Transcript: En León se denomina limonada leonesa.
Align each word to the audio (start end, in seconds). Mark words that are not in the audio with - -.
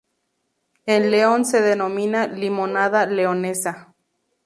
En 0.87 1.11
León 1.11 1.45
se 1.45 1.61
denomina 1.61 2.25
limonada 2.25 3.05
leonesa. 3.05 3.93